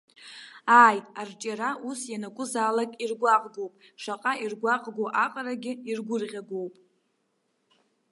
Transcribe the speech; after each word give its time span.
Ааи, 0.81 0.97
арҿиара 1.19 1.69
ус 1.89 2.01
ианакәзаалак 2.13 2.91
иргәаҟгоуп, 3.03 3.73
шаҟа 4.01 4.31
иргәаҟгоу 4.43 5.07
аҟарагьы 5.23 5.73
иргәырӷьагоуп. 5.89 6.73